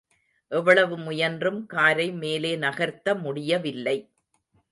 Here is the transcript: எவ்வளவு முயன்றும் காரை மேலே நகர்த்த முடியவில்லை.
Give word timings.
எவ்வளவு 0.51 0.97
முயன்றும் 0.97 1.59
காரை 1.65 2.07
மேலே 2.13 2.57
நகர்த்த 2.57 3.15
முடியவில்லை. 3.15 3.97